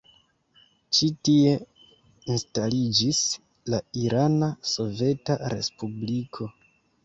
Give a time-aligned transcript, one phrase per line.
[0.97, 1.51] Ĉi-tie
[2.37, 3.21] instaliĝis
[3.75, 6.53] la Irana Soveta Respubliko.